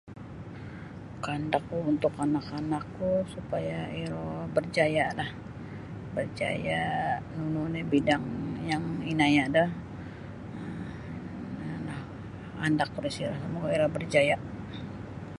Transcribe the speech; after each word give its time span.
Kehendak 1.23 1.63
ku 1.69 1.77
untuk 1.93 2.13
anak-anakku 2.25 3.09
supaya 3.33 3.79
iro 4.01 4.31
berjaya 4.55 5.05
lah 5.19 5.29
bejaya 6.15 6.83
nunu 7.35 7.63
ni 7.73 7.81
bidang 7.93 8.25
yang 8.71 8.83
inaya 9.11 9.43
dah 9.55 9.69
kehendak 12.55 12.89
ku 12.93 12.97
da 13.05 13.09
siyo 13.15 13.29
semoga 13.41 13.67
iro 13.75 13.87
bejaya. 13.95 14.37